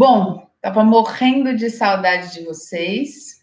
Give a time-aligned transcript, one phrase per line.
[0.00, 3.38] Bom, tava morrendo de saudade de vocês.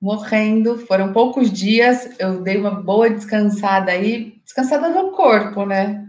[0.00, 6.06] Morrendo, foram poucos dias, eu dei uma boa descansada aí, descansada no corpo, né?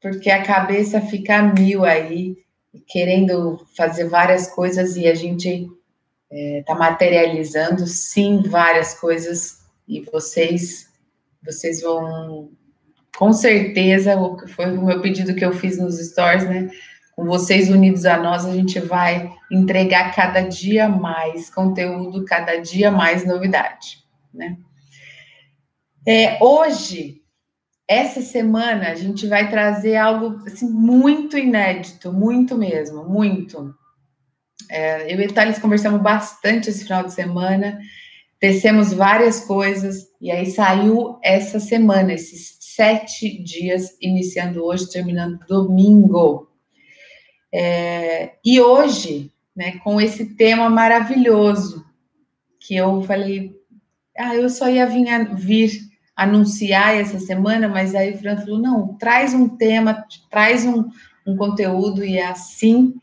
[0.00, 2.38] Porque a cabeça fica mil aí,
[2.86, 5.68] querendo fazer várias coisas e a gente
[6.32, 10.88] é, materializando sim várias coisas e vocês
[11.44, 12.50] vocês vão
[13.14, 14.16] com certeza
[14.48, 16.70] foi o meu pedido que eu fiz nos stories, né?
[17.14, 22.90] Com vocês unidos a nós, a gente vai entregar cada dia mais conteúdo, cada dia
[22.90, 23.98] mais novidade,
[24.32, 24.56] né?
[26.06, 27.20] É, hoje,
[27.86, 33.74] essa semana, a gente vai trazer algo assim, muito inédito, muito mesmo, muito.
[34.70, 37.80] É, eu e o Thales conversamos bastante esse final de semana,
[38.38, 46.49] tecemos várias coisas, e aí saiu essa semana, esses sete dias, iniciando hoje, terminando domingo.
[47.52, 51.84] É, e hoje, né, com esse tema maravilhoso,
[52.58, 53.56] que eu falei,
[54.16, 58.94] ah, eu só ia vir, vir anunciar essa semana, mas aí o Fran falou, não,
[58.94, 60.90] traz um tema, traz um,
[61.26, 62.94] um conteúdo, e é assim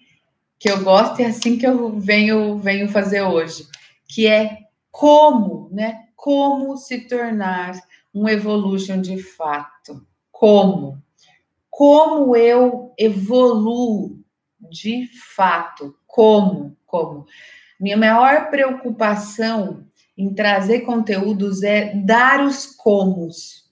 [0.60, 3.68] que eu gosto e é assim que eu venho, venho fazer hoje,
[4.08, 4.60] que é
[4.92, 7.80] como, né, como se tornar
[8.14, 10.06] um evolution de fato.
[10.32, 11.02] Como?
[11.70, 14.20] Como eu evoluo
[14.70, 15.96] de fato.
[16.06, 16.78] Como?
[16.86, 17.26] Como?
[17.80, 19.86] Minha maior preocupação
[20.18, 23.66] em trazer conteúdos é dar os comos.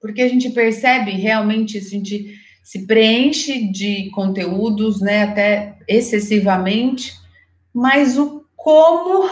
[0.00, 7.14] Porque a gente percebe realmente, a gente se preenche de conteúdos, né, até excessivamente,
[7.72, 9.30] mas o como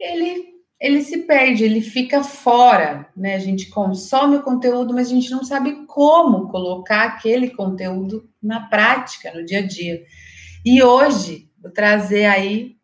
[0.00, 3.34] ele ele se perde, ele fica fora, né?
[3.34, 8.60] A gente consome o conteúdo, mas a gente não sabe como colocar aquele conteúdo na
[8.68, 10.04] prática, no dia a dia.
[10.64, 12.76] E hoje, vou trazer aí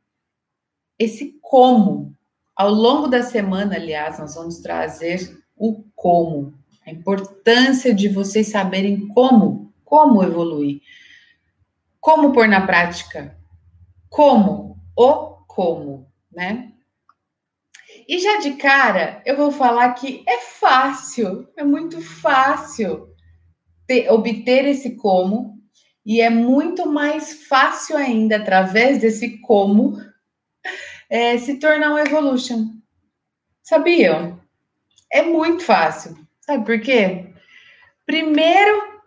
[0.99, 2.17] esse como.
[2.57, 6.55] Ao longo da semana, aliás, nós vamos trazer o como,
[6.87, 10.81] a importância de vocês saberem como, como evoluir,
[12.01, 13.37] como pôr na prática,
[14.09, 15.15] como, o
[15.47, 16.72] como, né?
[18.09, 23.09] E já de cara, eu vou falar que é fácil, é muito fácil
[23.87, 25.59] ter, obter esse como,
[26.05, 29.97] e é muito mais fácil ainda, através desse como,
[31.09, 32.71] é, se tornar um evolution.
[33.63, 34.41] Sabiam?
[35.11, 36.17] É muito fácil.
[36.41, 37.27] Sabe por quê?
[38.05, 39.01] Primeiro,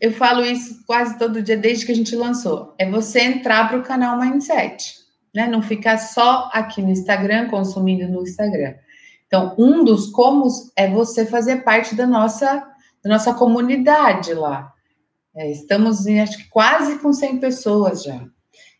[0.00, 3.78] eu falo isso quase todo dia desde que a gente lançou, é você entrar para
[3.78, 5.05] o canal Mindset
[5.36, 5.46] né?
[5.46, 8.74] Não ficar só aqui no Instagram, consumindo no Instagram.
[9.26, 12.66] Então, um dos comos é você fazer parte da nossa,
[13.04, 14.72] da nossa comunidade lá.
[15.36, 18.24] É, estamos em, acho que quase com 100 pessoas já.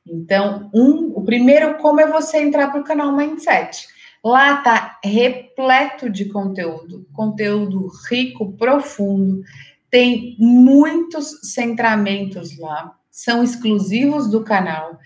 [0.06, 3.86] Então, um, o primeiro como é você entrar para o canal Mindset.
[4.24, 9.42] Lá tá repleto de conteúdo, conteúdo rico, profundo.
[9.90, 14.98] Tem muitos centramentos lá, são exclusivos do canal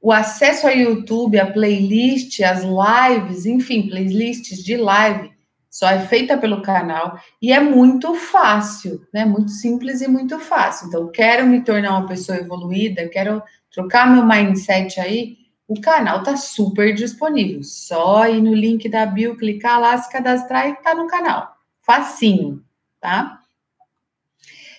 [0.00, 5.30] o acesso ao YouTube, a playlist, as lives, enfim, playlists de live,
[5.68, 9.24] só é feita pelo canal e é muito fácil, né?
[9.24, 10.88] Muito simples e muito fácil.
[10.88, 15.36] Então, quero me tornar uma pessoa evoluída, quero trocar meu mindset aí,
[15.68, 17.62] o canal tá super disponível.
[17.62, 21.54] Só ir no link da bio, clicar lá, se cadastrar e tá no canal.
[21.82, 22.64] Facinho,
[23.00, 23.40] tá?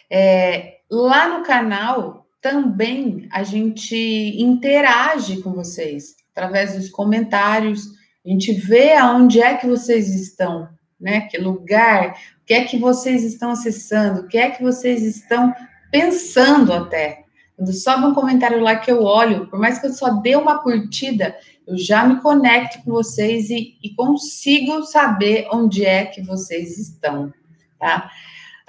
[0.09, 3.95] É, lá no canal também a gente
[4.41, 7.87] interage com vocês através dos comentários,
[8.25, 10.67] a gente vê aonde é que vocês estão,
[10.99, 11.21] né?
[11.21, 15.53] Que lugar, o que é que vocês estão acessando, o que é que vocês estão
[15.91, 17.25] pensando até.
[17.55, 20.63] Quando sobe um comentário lá que eu olho, por mais que eu só dê uma
[20.63, 21.35] curtida,
[21.67, 27.31] eu já me conecto com vocês e, e consigo saber onde é que vocês estão,
[27.79, 28.09] tá?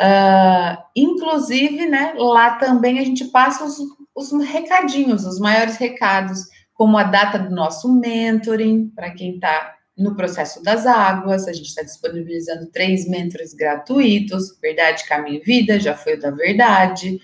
[0.03, 3.79] Uh, inclusive, né, lá também a gente passa os,
[4.17, 6.41] os recadinhos, os maiores recados,
[6.75, 11.69] como a data do nosso mentoring, para quem está no processo das águas, a gente
[11.69, 17.21] está disponibilizando três mentores gratuitos, Verdade, Caminho e Vida, já foi o da Verdade.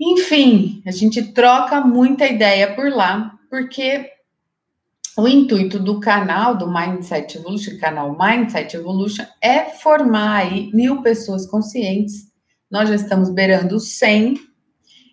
[0.00, 4.10] Enfim, a gente troca muita ideia por lá, porque
[5.16, 11.46] o intuito do canal do Mindset Evolution, canal Mindset Evolution, é formar aí mil pessoas
[11.46, 12.30] conscientes.
[12.70, 14.38] Nós já estamos beirando 100.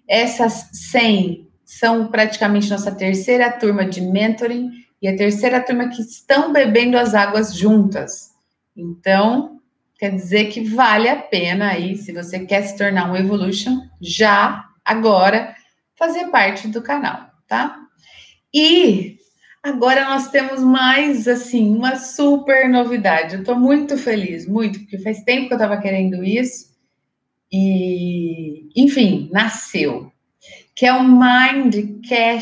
[0.08, 4.72] Essas 100 são praticamente nossa terceira turma de mentoring
[5.02, 8.32] e a terceira turma que estão bebendo as águas juntas.
[8.76, 9.62] Então,
[9.98, 14.66] quer dizer que vale a pena aí, se você quer se tornar um Evolution, já
[14.84, 15.56] agora
[15.96, 17.80] fazer parte do canal, tá?
[18.54, 19.23] E
[19.64, 23.36] agora nós temos mais, assim, uma super novidade.
[23.36, 26.74] Eu tô muito feliz, muito, porque faz tempo que eu tava querendo isso.
[27.52, 30.12] E, enfim, nasceu.
[30.76, 32.42] Que é o Mindcast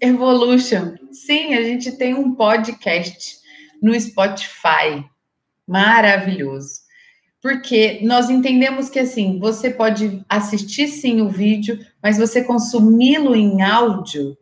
[0.00, 0.96] Evolution.
[1.12, 3.38] Sim, a gente tem um podcast
[3.80, 5.04] no Spotify.
[5.66, 6.84] Maravilhoso
[7.44, 13.60] porque nós entendemos que assim, você pode assistir sim o vídeo, mas você consumi-lo em
[13.60, 14.34] áudio,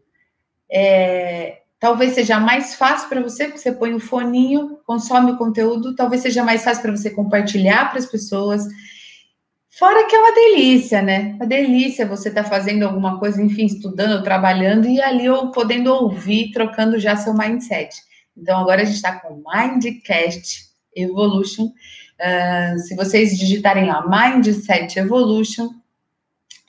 [0.71, 5.97] é, talvez seja mais fácil para você, porque você põe o foninho, consome o conteúdo,
[5.97, 8.63] talvez seja mais fácil para você compartilhar para as pessoas.
[9.69, 11.33] Fora que é uma delícia, né?
[11.35, 15.93] Uma delícia você estar tá fazendo alguma coisa, enfim, estudando, trabalhando e ali ou podendo
[15.93, 17.97] ouvir, trocando já seu mindset.
[18.37, 21.73] Então agora a gente está com Mindcast Evolution
[22.23, 25.71] Uh, se vocês digitarem lá Mindset Evolution,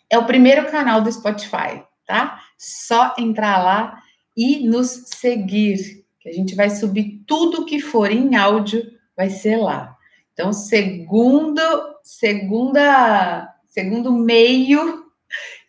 [0.10, 2.40] é o primeiro canal do Spotify, tá?
[2.58, 4.03] Só entrar lá
[4.36, 9.58] e nos seguir, que a gente vai subir tudo que for em áudio, vai ser
[9.58, 9.96] lá.
[10.34, 11.62] Então, segundo,
[12.02, 15.04] segunda, segundo meio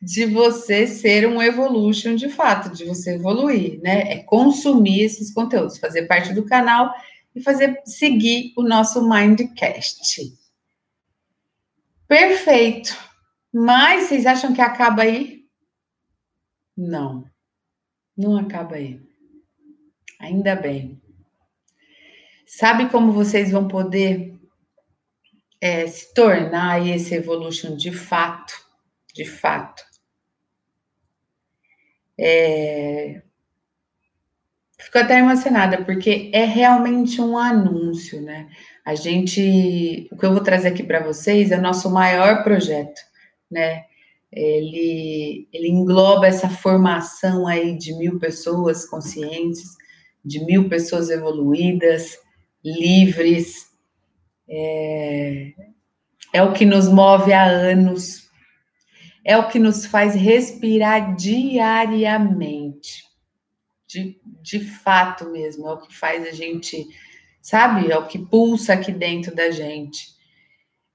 [0.00, 4.12] de você ser um evolution de fato, de você evoluir, né?
[4.12, 6.92] É consumir esses conteúdos, fazer parte do canal
[7.34, 10.34] e fazer seguir o nosso Mindcast.
[12.06, 12.96] Perfeito.
[13.52, 15.44] Mas vocês acham que acaba aí?
[16.76, 17.24] Não.
[18.16, 19.00] Não acaba aí.
[20.20, 21.00] Ainda bem.
[22.46, 24.38] Sabe como vocês vão poder
[25.60, 28.54] é, se tornar esse evolution de fato?
[29.12, 29.82] De fato.
[32.18, 33.22] É,
[34.84, 38.48] Fico até emocionada, porque é realmente um anúncio, né?
[38.84, 43.00] A gente, o que eu vou trazer aqui para vocês é o nosso maior projeto,
[43.50, 43.86] né?
[44.36, 49.76] Ele, ele engloba essa formação aí de mil pessoas conscientes,
[50.24, 52.18] de mil pessoas evoluídas,
[52.64, 53.72] livres.
[54.48, 55.52] É,
[56.32, 58.28] é o que nos move há anos,
[59.24, 63.04] é o que nos faz respirar diariamente
[63.94, 66.84] de, de fato mesmo, é o que faz a gente,
[67.40, 67.92] sabe?
[67.92, 70.12] É o que pulsa aqui dentro da gente.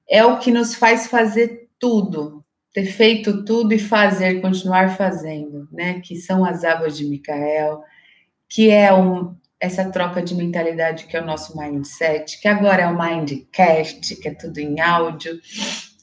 [0.08, 2.39] É o que nos faz fazer tudo,
[2.74, 6.00] ter feito tudo e fazer, continuar fazendo, né?
[6.02, 7.84] Que são as águas de Micael,
[8.48, 12.88] que é um, essa troca de mentalidade que é o nosso mindset, que agora é
[12.88, 15.40] o mindcast, que é tudo em áudio,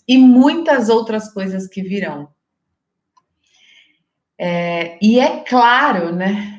[0.06, 2.28] e muitas outras coisas que virão.
[4.38, 6.56] É, e é claro, né?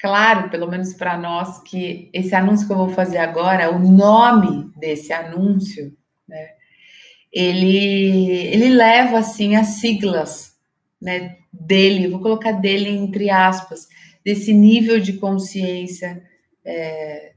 [0.00, 4.72] claro, pelo menos para nós, que esse anúncio que eu vou fazer agora, o nome
[4.76, 5.94] desse anúncio,
[6.26, 6.48] né,
[7.32, 10.54] ele, ele leva assim as siglas
[11.00, 13.88] né, dele, vou colocar dele entre aspas,
[14.24, 16.22] desse nível de consciência
[16.64, 17.32] é,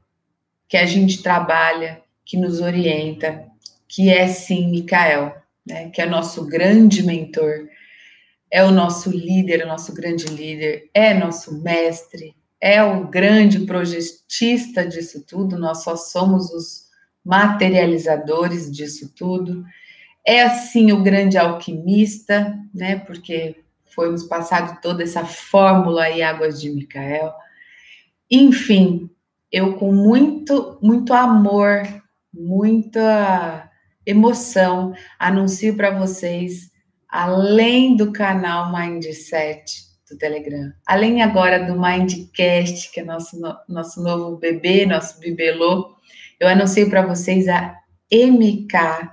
[0.68, 3.46] que a gente trabalha, que nos orienta,
[3.88, 5.36] que é sim Micael,
[5.66, 7.68] né, que é nosso grande mentor,
[8.52, 14.86] é o nosso líder, o nosso grande líder, é nosso mestre, é o grande projetista
[14.86, 16.84] disso tudo, nós só somos os
[17.24, 19.64] materializadores disso tudo.
[20.26, 22.98] É assim o grande alquimista, né?
[23.00, 27.34] Porque foi nos passado toda essa fórmula e águas de Micael.
[28.30, 29.10] Enfim,
[29.52, 31.84] eu com muito, muito amor,
[32.34, 33.70] muita
[34.06, 36.72] emoção, anuncio para vocês,
[37.08, 40.74] além do canal Mindset, do Telegram.
[40.88, 43.40] Além agora do Mindcast, que é nosso,
[43.70, 45.96] nosso novo bebê, nosso bibelô,
[46.40, 47.78] eu anuncio para vocês a
[48.12, 49.12] MK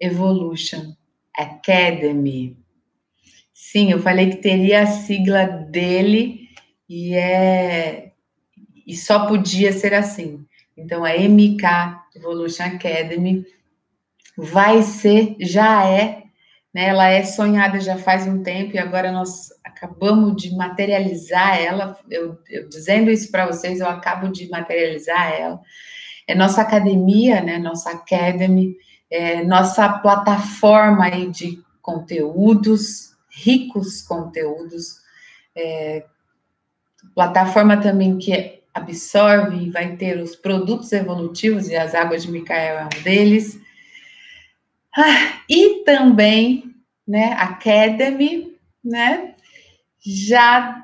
[0.00, 0.94] Evolution
[1.36, 2.56] Academy.
[3.52, 6.48] Sim, eu falei que teria a sigla dele
[6.88, 8.12] e é
[8.86, 10.46] e só podia ser assim.
[10.76, 11.64] Então a MK
[12.14, 13.44] Evolution Academy
[14.36, 16.22] vai ser, já é,
[16.72, 16.88] né?
[16.88, 21.98] Ela é sonhada já faz um tempo e agora nós acabamos de materializar ela.
[22.10, 25.60] Eu, eu dizendo isso para vocês, eu acabo de materializar ela.
[26.28, 27.58] É nossa academia, né?
[27.58, 28.76] Nossa academy,
[29.10, 35.00] é nossa plataforma aí de conteúdos, ricos conteúdos,
[35.54, 36.04] é,
[37.14, 42.78] plataforma também que absorve e vai ter os produtos evolutivos, e as águas de Micael
[42.78, 43.58] é um deles.
[44.94, 46.74] Ah, e também,
[47.06, 49.34] né, Academy, né,
[50.04, 50.82] já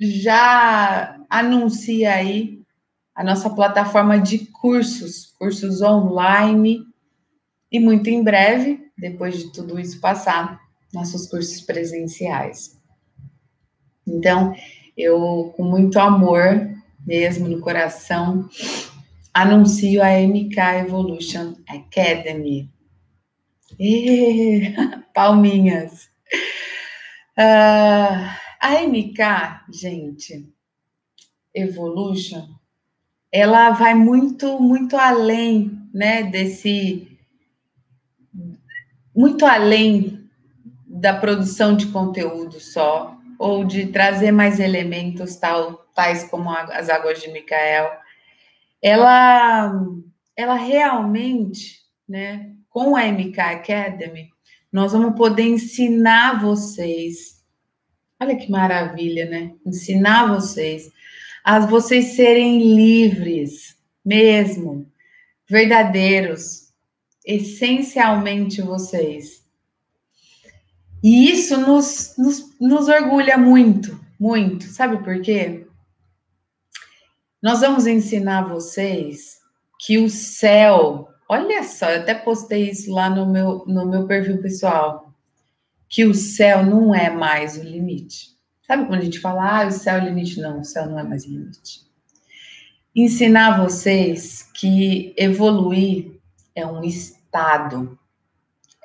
[0.00, 2.62] já anuncia aí
[3.14, 6.86] a nossa plataforma de cursos, cursos online,
[7.72, 10.60] e muito em breve, depois de tudo isso passar,
[10.92, 12.78] nossos cursos presenciais.
[14.06, 14.54] Então,
[14.96, 16.70] eu, com muito amor
[17.06, 18.48] mesmo no coração,
[19.32, 22.70] anuncio a MK Evolution Academy.
[23.78, 24.74] E,
[25.14, 26.10] palminhas.
[27.38, 28.28] Uh,
[28.60, 30.48] a MK, gente,
[31.54, 32.46] Evolution,
[33.32, 37.11] ela vai muito, muito além, né, desse,
[39.14, 40.28] muito além
[40.86, 47.20] da produção de conteúdo só, ou de trazer mais elementos tal, tais como as águas
[47.20, 47.90] de Micael.
[48.80, 49.72] Ela,
[50.36, 54.30] ela realmente, né, com a MK Academy,
[54.72, 57.42] nós vamos poder ensinar vocês.
[58.20, 59.52] Olha que maravilha, né?
[59.66, 60.90] Ensinar vocês
[61.44, 64.86] a vocês serem livres, mesmo,
[65.48, 66.61] verdadeiros,
[67.24, 69.42] essencialmente vocês.
[71.02, 74.64] E isso nos, nos, nos orgulha muito, muito.
[74.66, 75.66] Sabe por quê?
[77.42, 79.40] Nós vamos ensinar vocês
[79.80, 84.40] que o céu, olha só, eu até postei isso lá no meu, no meu perfil
[84.40, 85.12] pessoal,
[85.88, 88.32] que o céu não é mais o limite.
[88.64, 90.40] Sabe quando a gente fala, ah, o céu é o limite?
[90.40, 91.80] Não, o céu não é mais limite.
[92.94, 96.21] Ensinar vocês que evoluir
[96.54, 97.98] é um estado,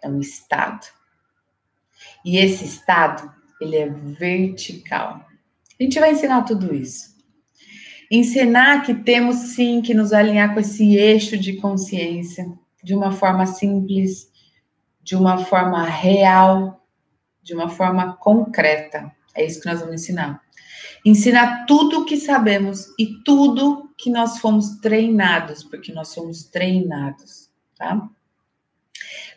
[0.02, 0.88] é um estado.
[2.24, 5.26] E esse estado, ele é vertical.
[5.80, 7.16] A gente vai ensinar tudo isso.
[8.10, 12.48] Ensinar que temos sim que nos alinhar com esse eixo de consciência
[12.84, 14.32] de uma forma simples,
[15.04, 16.86] de uma forma real,
[17.44, 19.12] de uma forma concreta.
[19.36, 20.42] É isso que nós vamos ensinar.
[21.06, 27.47] Ensinar tudo o que sabemos e tudo que nós fomos treinados, porque nós somos treinados,
[27.78, 28.10] tá?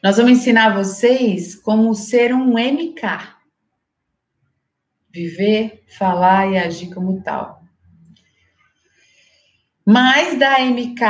[0.02, 3.36] Nós vamos ensinar vocês como ser um MK.
[5.10, 7.62] Viver, falar e agir como tal.
[9.84, 11.02] Mais da MK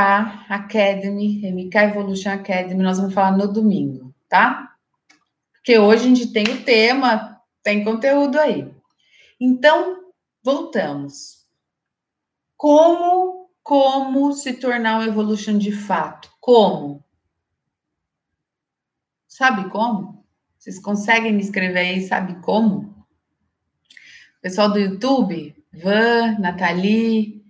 [0.49, 4.75] Academy, MK Evolution Academy, nós vamos falar no domingo, tá?
[5.53, 8.73] Porque hoje a gente tem o tema, tem conteúdo aí.
[9.39, 10.01] Então,
[10.43, 11.47] voltamos.
[12.57, 16.29] Como como se tornar um evolution de fato?
[16.41, 17.05] Como?
[19.41, 20.23] Sabe como?
[20.59, 23.07] Vocês conseguem me escrever aí, sabe como?
[24.43, 27.43] Pessoal do YouTube, Van, Nathalie,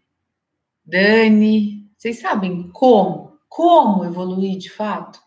[0.85, 3.37] Dani, vocês sabem como?
[3.49, 5.21] Como evoluir de fato?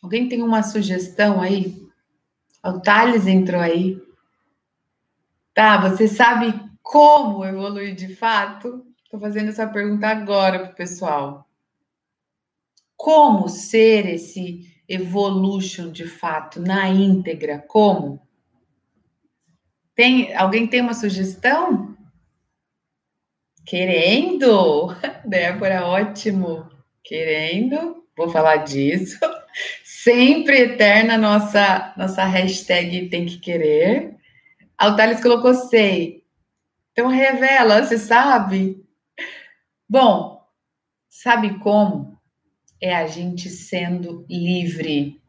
[0.00, 1.84] Alguém tem uma sugestão aí?
[2.64, 4.00] O Thales entrou aí.
[5.52, 8.86] Tá, você sabe como evoluir de fato?
[9.02, 11.45] Estou fazendo essa pergunta agora para o pessoal.
[12.96, 17.58] Como ser esse evolution de fato, na íntegra?
[17.58, 18.20] Como?
[19.94, 21.96] Tem, alguém tem uma sugestão?
[23.64, 24.88] Querendo?
[25.24, 26.68] Débora, ótimo.
[27.02, 29.18] Querendo, vou falar disso.
[29.84, 34.16] Sempre eterna nossa, nossa hashtag tem que querer.
[34.78, 36.24] A Thales colocou sei.
[36.92, 38.84] Então revela, você sabe?
[39.88, 40.46] Bom,
[41.08, 42.15] sabe como?
[42.80, 45.20] É a gente sendo livre.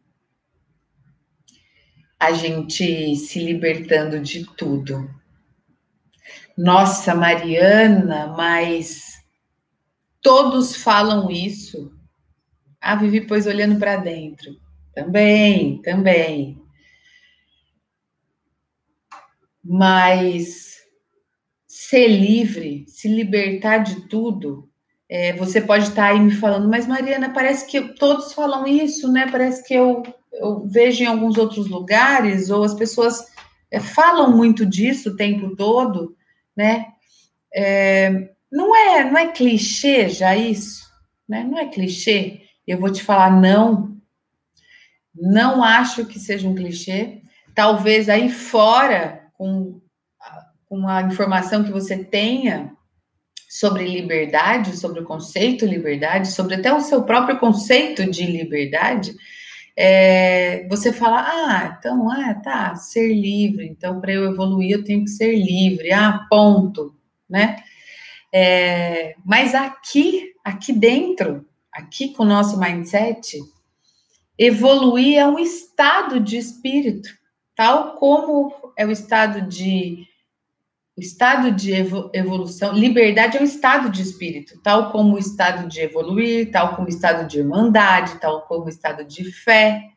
[2.19, 5.09] A gente se libertando de tudo.
[6.57, 9.23] Nossa, Mariana, mas
[10.21, 11.93] todos falam isso.
[12.81, 14.59] Ah, Vivi, pois olhando para dentro.
[14.93, 16.59] Também, também.
[19.63, 20.77] Mas
[21.67, 24.67] ser livre, se libertar de tudo,
[25.09, 29.29] é, você pode estar aí me falando, mas Mariana, parece que todos falam isso, né?
[29.31, 33.25] Parece que eu, eu vejo em alguns outros lugares, ou as pessoas
[33.71, 36.15] é, falam muito disso o tempo todo,
[36.55, 36.87] né?
[37.53, 40.85] É, não é, não é clichê já isso,
[41.27, 41.43] né?
[41.43, 42.41] Não é clichê.
[42.67, 43.97] Eu vou te falar não,
[45.15, 47.21] não acho que seja um clichê.
[47.55, 49.79] Talvez aí fora, com,
[50.65, 52.76] com a informação que você tenha
[53.47, 59.15] sobre liberdade, sobre o conceito liberdade, sobre até o seu próprio conceito de liberdade,
[59.75, 65.03] é, você fala, ah, então, ah, tá, ser livre, então para eu evoluir eu tenho
[65.03, 66.95] que ser livre, ah, ponto,
[67.29, 67.63] né?
[68.33, 73.39] É, mas aqui, aqui dentro, aqui com o nosso mindset,
[74.37, 77.09] Evoluir é um estado de espírito,
[77.55, 80.05] tal como é o estado de
[80.97, 81.71] o estado de
[82.11, 86.87] evolução, liberdade é um estado de espírito, tal como o estado de evoluir, tal como
[86.87, 89.91] o estado de irmandade, tal como o estado de fé,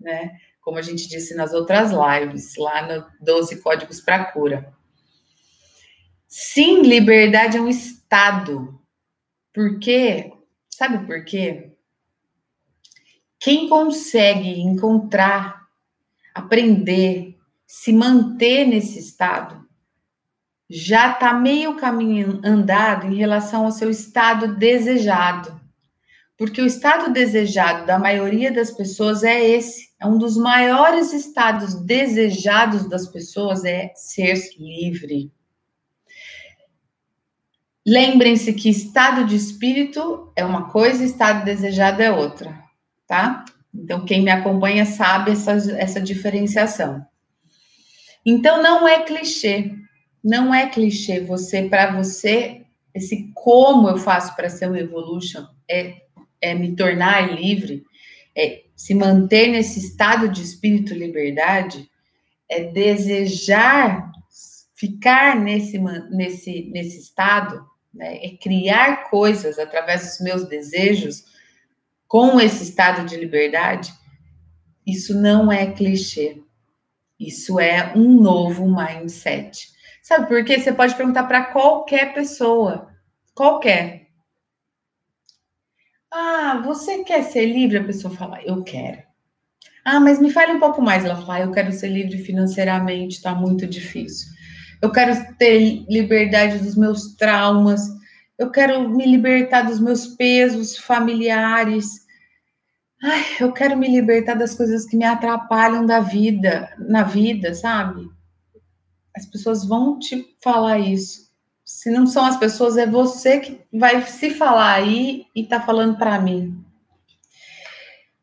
[0.00, 0.36] né?
[0.60, 4.74] Como a gente disse nas outras lives, lá no 12 Códigos para Cura.
[6.26, 8.80] Sim, liberdade é um estado.
[9.52, 10.32] Por quê?
[10.68, 11.70] Sabe por quê?
[13.38, 15.68] Quem consegue encontrar,
[16.34, 19.61] aprender, se manter nesse estado,
[20.74, 25.60] já está meio caminho andado em relação ao seu estado desejado.
[26.34, 29.90] Porque o estado desejado da maioria das pessoas é esse.
[30.00, 35.30] É um dos maiores estados desejados das pessoas é ser livre.
[37.86, 42.58] Lembrem-se que estado de espírito é uma coisa, estado desejado é outra,
[43.06, 43.44] tá?
[43.74, 47.04] Então, quem me acompanha sabe essa, essa diferenciação.
[48.24, 49.82] Então, não é clichê,
[50.22, 52.62] não é clichê você, para você,
[52.94, 56.02] esse como eu faço para ser um evolution é,
[56.40, 57.84] é me tornar livre,
[58.36, 61.88] é se manter nesse estado de espírito liberdade,
[62.48, 64.10] é desejar
[64.74, 68.24] ficar nesse, nesse, nesse estado né?
[68.24, 71.24] é criar coisas através dos meus desejos
[72.08, 73.92] com esse estado de liberdade,
[74.86, 76.42] isso não é clichê.
[77.18, 79.70] Isso é um novo mindset.
[80.02, 80.58] Sabe por quê?
[80.58, 82.88] Você pode perguntar para qualquer pessoa,
[83.34, 84.08] qualquer.
[86.10, 87.78] Ah, você quer ser livre?
[87.78, 89.02] A pessoa fala, eu quero.
[89.84, 91.04] Ah, mas me fale um pouco mais.
[91.04, 94.32] Ela fala, ah, eu quero ser livre financeiramente, está muito difícil
[94.82, 97.82] eu quero ter liberdade dos meus traumas,
[98.36, 102.02] eu quero me libertar dos meus pesos familiares.
[103.00, 108.10] Ai, eu quero me libertar das coisas que me atrapalham da vida, na vida, sabe?
[109.16, 111.30] As pessoas vão te falar isso.
[111.64, 115.96] Se não são as pessoas, é você que vai se falar aí e tá falando
[115.96, 116.64] para mim.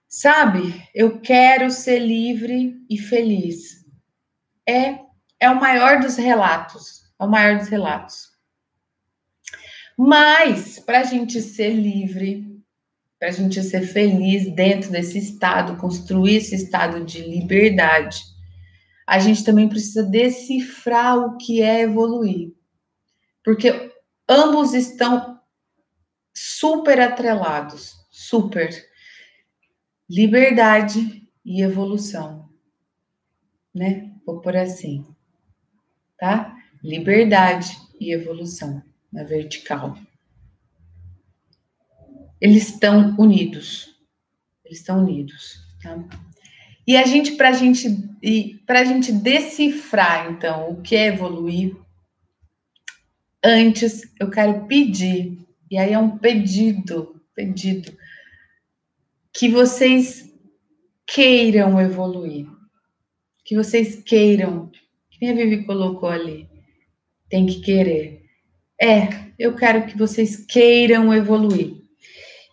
[0.08, 0.84] Sabe?
[0.94, 3.86] Eu quero ser livre e feliz.
[4.68, 5.00] É
[5.40, 7.02] é o maior dos relatos.
[7.20, 8.30] É o maior dos relatos.
[9.98, 12.46] Mas, para a gente ser livre,
[13.18, 18.24] para a gente ser feliz dentro desse estado, construir esse estado de liberdade,
[19.10, 22.54] a gente também precisa decifrar o que é evoluir.
[23.44, 23.92] Porque
[24.28, 25.40] ambos estão
[26.34, 28.70] super atrelados super.
[30.10, 32.50] Liberdade e evolução.
[33.74, 34.14] Né?
[34.26, 35.06] Vou por assim
[36.20, 36.56] tá?
[36.84, 39.98] Liberdade e evolução na vertical.
[42.40, 43.96] Eles estão unidos.
[44.64, 45.98] Eles estão unidos, tá?
[46.90, 47.88] E a gente, para gente,
[48.68, 51.78] a gente decifrar, então, o que é evoluir,
[53.46, 55.38] antes eu quero pedir,
[55.70, 57.96] e aí é um pedido, pedido,
[59.32, 60.34] que vocês
[61.06, 62.48] queiram evoluir,
[63.46, 64.72] que vocês queiram
[65.22, 66.50] nem a Vivi colocou ali.
[67.30, 68.24] Tem que querer.
[68.82, 71.79] É, eu quero que vocês queiram evoluir.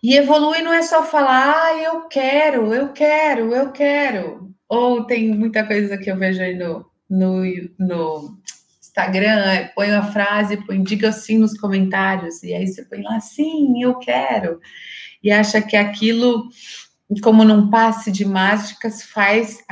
[0.03, 4.55] E evoluir não é só falar, ah, eu quero, eu quero, eu quero.
[4.69, 7.43] Ou tem muita coisa que eu vejo aí no, no,
[7.79, 8.37] no
[8.79, 13.81] Instagram, põe uma frase, põe, diga sim nos comentários, e aí você põe lá, sim,
[13.81, 14.59] eu quero.
[15.23, 16.47] E acha que aquilo,
[17.23, 19.63] como num passe de mágicas, faz,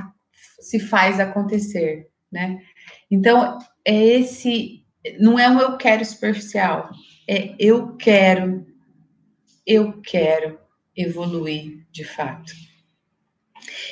[0.59, 2.59] se faz acontecer, né?
[3.11, 4.83] Então, é esse,
[5.19, 6.89] não é um eu quero superficial,
[7.27, 8.65] é eu quero,
[9.65, 10.59] eu quero
[10.95, 12.53] evoluir de fato.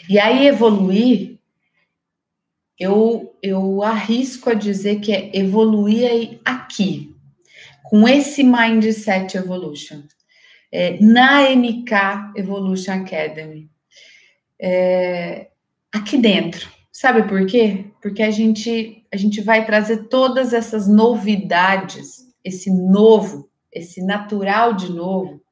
[0.09, 1.39] E aí, evoluir,
[2.79, 7.15] eu, eu arrisco a dizer que é evoluir aqui,
[7.83, 10.03] com esse Mindset Evolution,
[10.71, 13.69] é, na MK Evolution Academy,
[14.59, 15.49] é,
[15.91, 16.71] aqui dentro.
[16.91, 17.85] Sabe por quê?
[18.01, 24.91] Porque a gente a gente vai trazer todas essas novidades, esse novo, esse natural de
[24.91, 25.42] novo,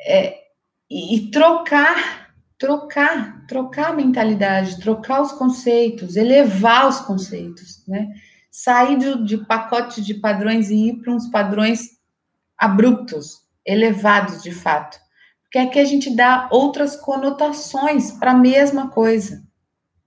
[0.00, 0.42] é,
[0.90, 8.12] e, e trocar, trocar, trocar a mentalidade, trocar os conceitos, elevar os conceitos, né?
[8.50, 11.98] Sair de, de pacote de padrões e ir para uns padrões
[12.56, 14.98] abruptos, elevados de fato.
[15.42, 19.42] Porque aqui a gente dá outras conotações para a mesma coisa.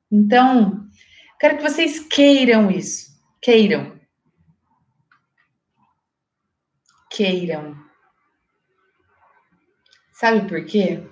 [0.10, 0.88] Então,
[1.40, 3.12] Quero que vocês queiram isso.
[3.42, 4.00] Queiram.
[7.12, 7.87] Queiram.
[10.20, 11.08] Sabe por quê?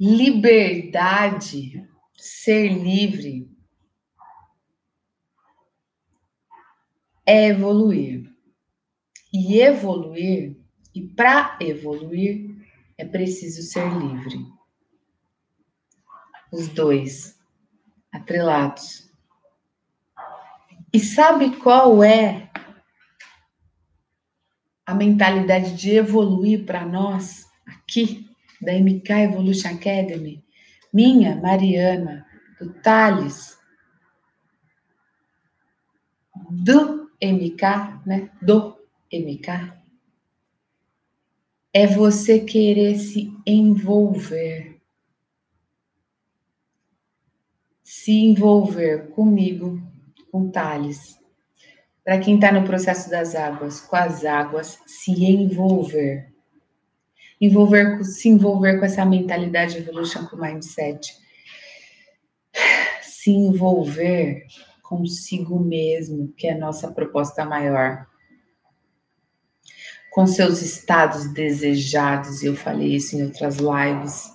[0.00, 3.48] Liberdade, ser livre,
[7.24, 8.28] é evoluir.
[9.32, 10.56] E evoluir,
[10.94, 12.56] e para evoluir,
[12.96, 14.38] é preciso ser livre.
[16.50, 17.38] os dois
[18.12, 19.08] atrelados.
[20.92, 22.50] E sabe qual é
[24.88, 28.26] a mentalidade de evoluir para nós aqui
[28.58, 30.42] da MK Evolution Academy?
[30.90, 32.26] Minha, Mariana,
[32.58, 33.58] do Thales,
[36.50, 37.62] do MK,
[38.06, 38.30] né?
[38.40, 38.78] Do
[39.12, 39.74] MK,
[41.74, 44.80] é você querer se envolver.
[47.84, 49.82] Se envolver comigo,
[50.32, 51.17] com Thales.
[52.08, 56.32] Para quem está no processo das águas, com as águas, se envolver.
[57.38, 61.14] Envolver, se envolver com essa mentalidade evolution com mindset.
[63.02, 64.46] Se envolver
[64.82, 68.06] consigo mesmo, que é a nossa proposta maior.
[70.10, 74.34] Com seus estados desejados, eu falei isso em outras lives.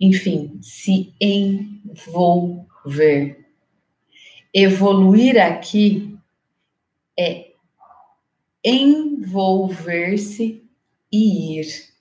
[0.00, 2.62] Enfim, se envolver.
[4.54, 6.18] Evoluir aqui
[7.18, 7.52] é
[8.64, 10.62] envolver-se
[11.10, 11.92] e ir.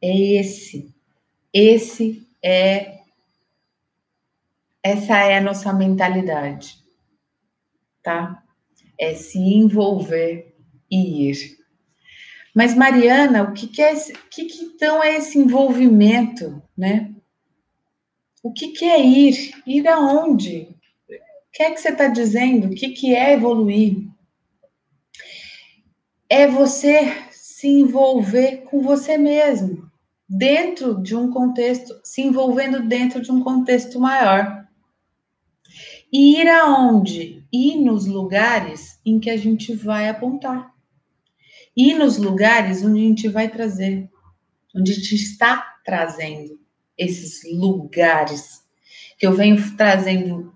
[0.00, 0.94] É esse.
[1.52, 2.98] Esse é
[4.82, 6.78] essa é a nossa mentalidade,
[8.02, 8.42] tá?
[8.98, 10.54] É se envolver
[10.90, 11.58] e ir.
[12.54, 13.94] Mas Mariana, o que, que é,
[14.30, 17.14] que, que então é esse envolvimento, né?
[18.48, 19.52] O que, que é ir?
[19.66, 20.74] Ir aonde?
[21.06, 21.14] O
[21.52, 22.68] que é que você está dizendo?
[22.68, 24.08] O que, que é evoluir?
[26.30, 29.90] É você se envolver com você mesmo,
[30.26, 34.66] dentro de um contexto, se envolvendo dentro de um contexto maior.
[36.10, 37.46] E ir aonde?
[37.52, 40.74] Ir nos lugares em que a gente vai apontar.
[41.76, 44.08] Ir nos lugares onde a gente vai trazer,
[44.74, 46.58] onde a gente está trazendo
[46.98, 48.62] esses lugares
[49.18, 50.52] que eu venho trazendo,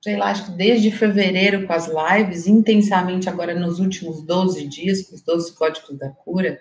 [0.00, 5.02] sei lá, acho que desde fevereiro com as lives, intensamente agora nos últimos 12 dias,
[5.02, 6.60] com os 12 códigos da cura.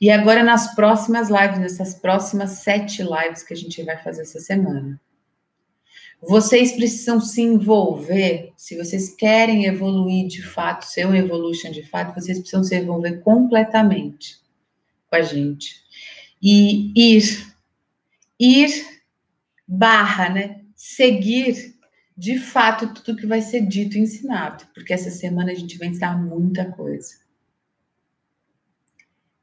[0.00, 4.40] E agora nas próximas lives, nessas próximas sete lives que a gente vai fazer essa
[4.40, 5.00] semana.
[6.20, 12.14] Vocês precisam se envolver, se vocês querem evoluir de fato, ser um evolution de fato,
[12.14, 14.40] vocês precisam se envolver completamente
[15.10, 15.82] com a gente.
[16.40, 17.51] E ir
[18.38, 18.70] ir
[19.66, 20.64] barra, né?
[20.74, 21.76] Seguir
[22.16, 25.88] de fato tudo que vai ser dito e ensinado, porque essa semana a gente vai
[25.88, 27.22] ensinar muita coisa.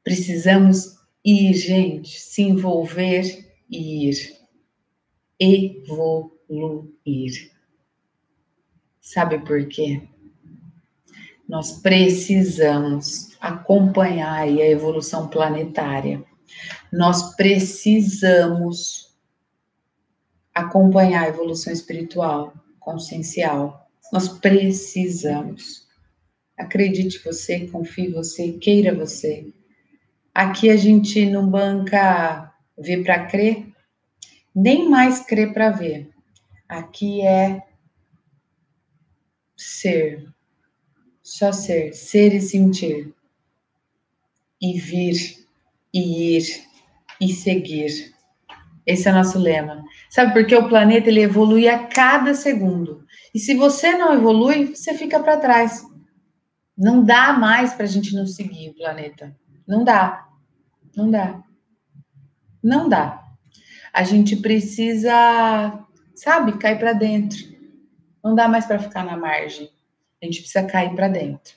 [0.02, 4.38] Precisamos ir, gente, se envolver e ir.
[5.38, 6.90] Evoluir.
[9.00, 10.02] Sabe por quê?
[11.48, 16.24] Nós precisamos acompanhar a evolução planetária
[16.92, 19.10] nós precisamos
[20.54, 23.88] acompanhar a evolução espiritual, consciencial.
[24.12, 25.88] Nós precisamos.
[26.56, 29.52] Acredite você, confie você, queira você.
[30.34, 33.66] Aqui a gente não banca ver para crer,
[34.54, 36.10] nem mais crer para ver.
[36.68, 37.62] Aqui é
[39.56, 40.32] ser,
[41.22, 43.14] só ser, ser e sentir,
[44.60, 45.39] e vir,
[45.92, 46.44] e ir,
[47.20, 48.14] e seguir.
[48.86, 49.84] Esse é nosso lema.
[50.08, 53.04] Sabe por que o planeta ele evolui a cada segundo.
[53.34, 55.84] E se você não evolui, você fica para trás.
[56.76, 59.36] Não dá mais para a gente não seguir o planeta.
[59.66, 60.26] Não dá.
[60.96, 61.42] Não dá.
[62.62, 63.22] Não dá.
[63.92, 67.38] A gente precisa, sabe, cair para dentro.
[68.22, 69.70] Não dá mais para ficar na margem.
[70.22, 71.54] A gente precisa cair para dentro.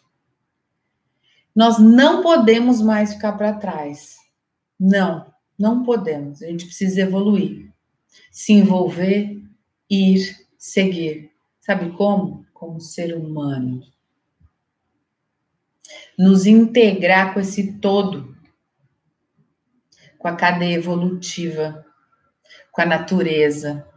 [1.56, 4.23] Nós não podemos mais ficar para trás.
[4.80, 5.34] Não.
[5.58, 7.72] Não podemos, a gente precisa evoluir,
[8.32, 9.42] se envolver,
[9.90, 11.32] ir, seguir.
[11.62, 12.46] Sabe como?
[12.54, 13.82] Como ser humano.
[16.18, 18.36] Nos integrar com esse todo,
[20.18, 21.86] com a cadeia evolutiva,
[22.72, 23.88] com a natureza,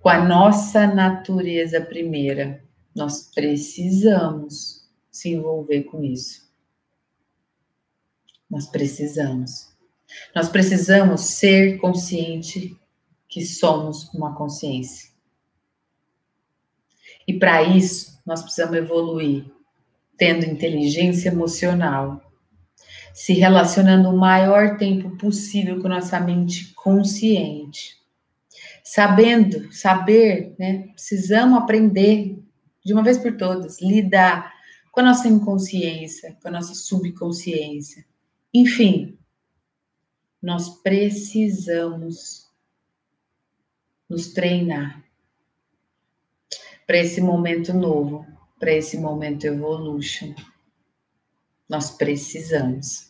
[0.00, 2.64] com a nossa natureza primeira.
[2.96, 6.48] Nós precisamos se envolver com isso.
[8.50, 9.77] Nós precisamos.
[10.34, 12.78] Nós precisamos ser consciente
[13.28, 15.10] que somos uma consciência.
[17.26, 19.44] E para isso, nós precisamos evoluir,
[20.16, 22.22] tendo inteligência emocional,
[23.12, 27.98] se relacionando o maior tempo possível com nossa mente consciente.
[28.82, 30.88] Sabendo, saber, né?
[30.94, 32.38] Precisamos aprender
[32.84, 34.54] de uma vez por todas, lidar
[34.90, 38.06] com a nossa inconsciência, com a nossa subconsciência.
[38.54, 39.17] Enfim,
[40.42, 42.48] nós precisamos
[44.08, 45.02] nos treinar
[46.86, 48.26] para esse momento novo,
[48.58, 50.34] para esse momento evolution.
[51.68, 53.08] Nós precisamos.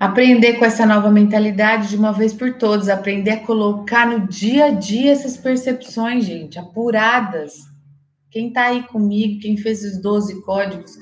[0.00, 4.66] Aprender com essa nova mentalidade de uma vez por todas, aprender a colocar no dia
[4.66, 7.66] a dia essas percepções, gente, apuradas.
[8.30, 10.96] Quem tá aí comigo, quem fez os 12 códigos,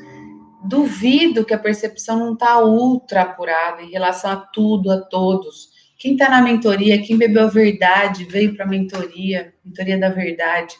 [0.66, 5.70] duvido que a percepção não tá ultra apurada em relação a tudo, a todos.
[5.98, 10.74] Quem está na mentoria, quem bebeu a verdade, veio para a mentoria, mentoria da verdade.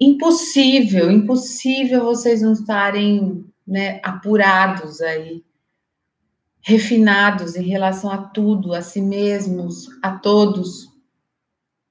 [0.00, 5.42] Impossível, impossível vocês não estarem né, apurados aí
[6.60, 10.88] refinados em relação a tudo, a si mesmos, a todos,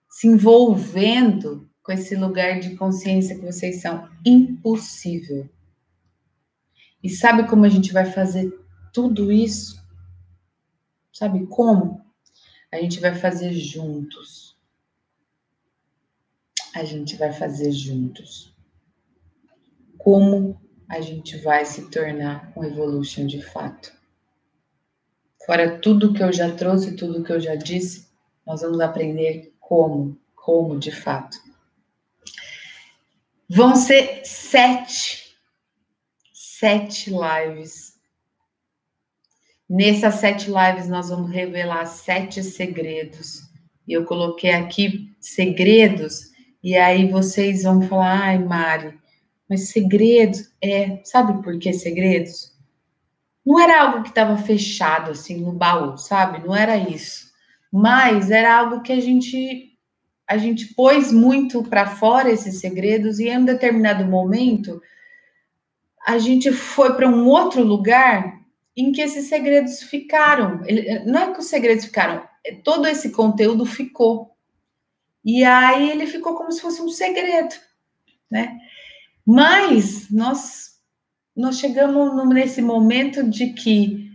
[0.10, 4.10] se envolvendo com esse lugar de consciência que vocês são.
[4.26, 5.50] Impossível.
[7.06, 8.52] E sabe como a gente vai fazer
[8.92, 9.80] tudo isso?
[11.14, 12.04] Sabe como?
[12.72, 14.58] A gente vai fazer juntos.
[16.74, 18.58] A gente vai fazer juntos.
[20.00, 23.94] Como a gente vai se tornar um evolution de fato?
[25.46, 28.10] Fora tudo que eu já trouxe, tudo que eu já disse,
[28.48, 31.38] nós vamos aprender como, como de fato.
[33.48, 35.25] Vão ser sete,
[36.66, 37.94] sete lives.
[39.70, 43.42] Nessas sete lives nós vamos revelar sete segredos.
[43.88, 46.32] E eu coloquei aqui segredos,
[46.64, 48.98] e aí vocês vão falar, ai, Mari,
[49.48, 52.56] mas segredos é, sabe por que segredos?
[53.46, 56.44] não era algo que estava fechado assim no baú, sabe?
[56.44, 57.28] Não era isso.
[57.72, 59.72] Mas era algo que a gente
[60.28, 64.82] a gente pôs muito para fora esses segredos e em um determinado momento
[66.06, 68.40] a gente foi para um outro lugar
[68.78, 70.62] em que esses segredos ficaram.
[71.06, 74.36] Não é que os segredos ficaram, é, todo esse conteúdo ficou.
[75.24, 77.56] E aí ele ficou como se fosse um segredo,
[78.30, 78.60] né?
[79.26, 80.76] Mas nós
[81.36, 84.12] nós chegamos nesse momento de que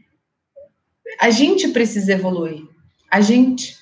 [1.20, 2.66] a gente precisa evoluir.
[3.11, 3.76] A gente,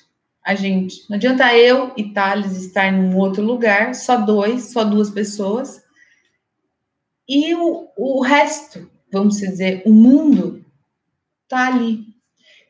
[0.45, 1.09] a gente.
[1.09, 5.81] Não adianta eu e Thales estar em um outro lugar, só dois, só duas pessoas.
[7.29, 10.65] E o, o resto, vamos dizer, o mundo
[11.47, 12.07] tá ali.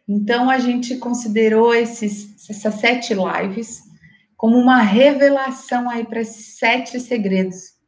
[0.06, 3.82] Então a gente considerou esses, essas sete lives
[4.36, 7.78] como uma revelação aí para esses sete segredos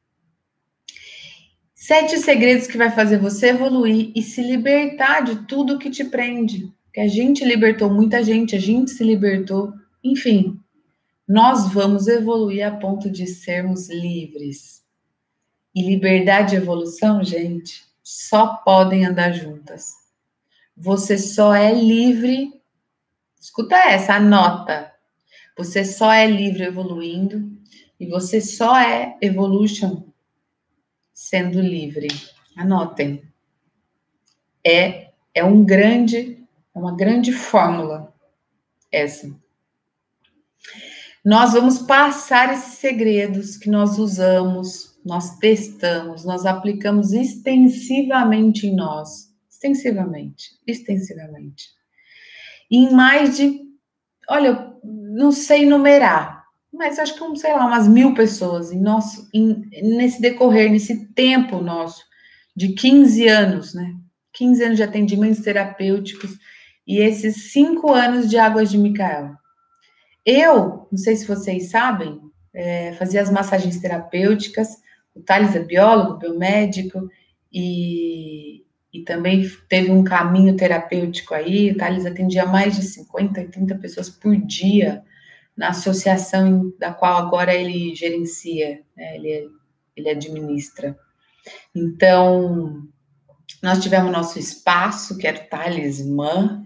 [1.90, 6.70] Sete segredos que vai fazer você evoluir e se libertar de tudo que te prende.
[6.92, 9.72] Que a gente libertou muita gente, a gente se libertou.
[10.04, 10.60] Enfim,
[11.26, 14.79] nós vamos evoluir a ponto de sermos livres.
[15.74, 19.94] E liberdade e evolução, gente, só podem andar juntas.
[20.76, 22.60] Você só é livre.
[23.40, 24.92] Escuta essa, anota.
[25.56, 27.50] Você só é livre evoluindo
[27.98, 30.04] e você só é evolution
[31.12, 32.08] sendo livre.
[32.56, 33.22] Anotem.
[34.66, 36.42] É, é um grande,
[36.74, 38.10] é uma grande fórmula
[38.90, 39.30] essa.
[41.24, 49.30] Nós vamos passar esses segredos que nós usamos, nós testamos, nós aplicamos extensivamente em nós.
[49.48, 51.68] Extensivamente, extensivamente.
[52.70, 53.60] Em mais de,
[54.28, 59.68] olha, não sei numerar, mas acho que, sei lá, umas mil pessoas em nosso, em,
[59.82, 62.02] nesse decorrer, nesse tempo nosso,
[62.56, 63.94] de 15 anos, né?
[64.32, 66.38] 15 anos de atendimentos terapêuticos
[66.86, 69.34] e esses cinco anos de Águas de Micael.
[70.24, 72.20] Eu, não sei se vocês sabem,
[72.54, 74.76] é, fazia as massagens terapêuticas,
[75.14, 77.08] o Thales é biólogo, biomédico,
[77.52, 83.74] e, e também teve um caminho terapêutico aí, o Thales atendia mais de 50, 30
[83.76, 85.02] pessoas por dia,
[85.56, 89.48] na associação da qual agora ele gerencia, né, ele,
[89.96, 90.98] ele administra.
[91.74, 92.88] Então,
[93.62, 96.64] nós tivemos nosso espaço, que era o Talismã,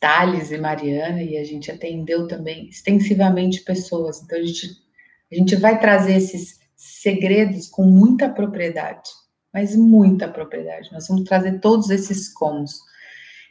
[0.00, 4.22] Thales e Mariana, e a gente atendeu também extensivamente pessoas.
[4.22, 4.68] Então, a gente,
[5.30, 9.10] a gente vai trazer esses segredos com muita propriedade,
[9.52, 10.92] mas muita propriedade.
[10.92, 12.78] Nós vamos trazer todos esses comos.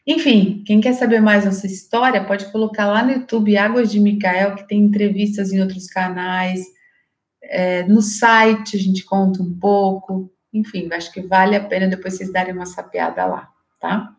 [0.07, 4.55] Enfim, quem quer saber mais dessa história, pode colocar lá no YouTube Águas de Micael,
[4.55, 6.61] que tem entrevistas em outros canais.
[7.43, 10.31] É, no site a gente conta um pouco.
[10.53, 13.49] Enfim, acho que vale a pena depois vocês darem uma sapeada lá,
[13.81, 14.13] tá?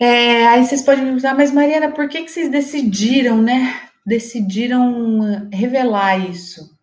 [0.00, 3.80] É, aí vocês podem me perguntar, mas Mariana, por que, que vocês decidiram, né?
[4.04, 6.75] Decidiram revelar isso,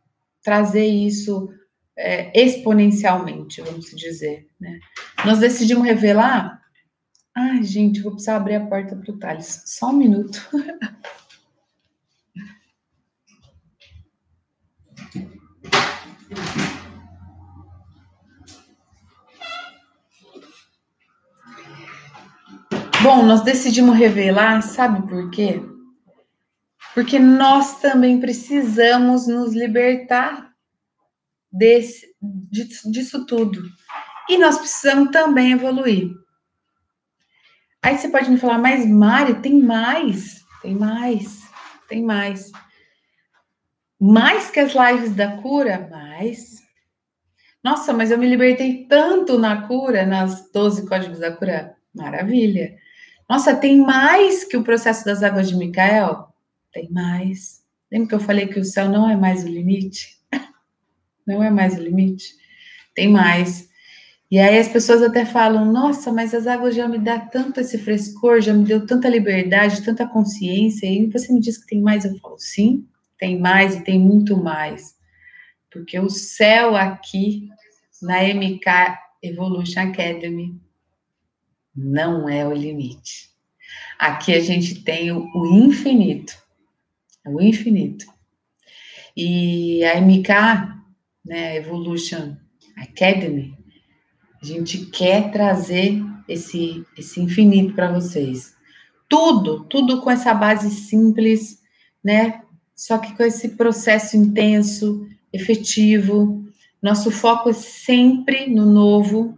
[0.44, 1.50] trazer isso
[1.98, 4.48] é, exponencialmente, vamos dizer.
[4.60, 4.80] Né?
[5.26, 6.62] Nós decidimos revelar.
[7.36, 9.64] Ai, gente, vou precisar abrir a porta para o Thales.
[9.66, 10.40] Só um minuto.
[23.04, 25.62] Bom, nós decidimos revelar, sabe por quê?
[26.94, 30.54] Porque nós também precisamos nos libertar
[31.52, 33.64] desse, disso tudo.
[34.30, 36.12] E nós precisamos também evoluir.
[37.82, 41.42] Aí você pode me falar, mas Mari, tem mais, tem mais,
[41.90, 42.52] tem mais.
[44.00, 45.88] Mais que as lives da cura?
[45.92, 46.64] Mais.
[47.64, 51.76] Nossa, mas eu me libertei tanto na cura, nas 12 códigos da cura.
[51.94, 52.76] Maravilha.
[53.30, 56.33] Nossa, tem mais que o processo das águas de Micael?
[56.74, 57.64] Tem mais.
[57.92, 60.20] Lembra que eu falei que o céu não é mais o limite?
[61.26, 62.36] Não é mais o limite?
[62.94, 63.70] Tem mais.
[64.30, 67.78] E aí as pessoas até falam: nossa, mas as águas já me dá tanto esse
[67.78, 72.04] frescor, já me deu tanta liberdade, tanta consciência, e você me diz que tem mais.
[72.04, 72.86] Eu falo: sim,
[73.18, 74.96] tem mais e tem muito mais.
[75.72, 77.48] Porque o céu aqui
[78.02, 80.60] na MK Evolution Academy
[81.76, 83.30] não é o limite.
[83.98, 86.43] Aqui a gente tem o, o infinito,
[87.26, 88.06] o infinito.
[89.16, 90.30] E a MK,
[91.26, 92.36] né, Evolution
[92.78, 93.56] Academy,
[94.42, 98.56] a gente quer trazer esse, esse infinito para vocês.
[99.08, 101.62] Tudo, tudo com essa base simples,
[102.04, 102.42] né?
[102.76, 106.44] Só que com esse processo intenso, efetivo.
[106.82, 109.38] Nosso foco é sempre no novo,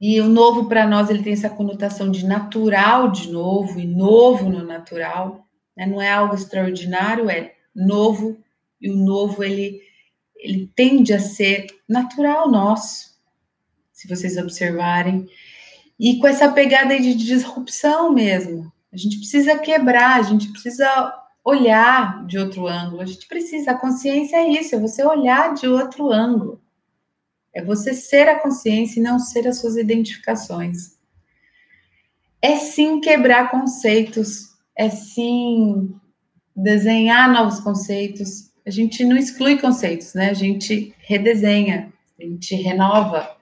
[0.00, 4.48] e o novo para nós ele tem essa conotação de natural de novo e novo
[4.48, 5.47] no natural,
[5.78, 5.86] né?
[5.86, 8.36] não é algo extraordinário, é novo
[8.80, 9.80] e o novo ele
[10.40, 13.18] ele tende a ser natural nosso,
[13.92, 15.28] se vocês observarem,
[15.98, 18.72] e com essa pegada de disrupção mesmo.
[18.92, 21.12] A gente precisa quebrar, a gente precisa
[21.44, 25.66] olhar de outro ângulo, a gente precisa, a consciência é isso, é você olhar de
[25.66, 26.62] outro ângulo.
[27.52, 30.96] É você ser a consciência e não ser as suas identificações.
[32.40, 35.92] É sim quebrar conceitos, é sim
[36.54, 38.52] desenhar novos conceitos.
[38.64, 40.30] A gente não exclui conceitos, né?
[40.30, 43.36] A gente redesenha, a gente renova,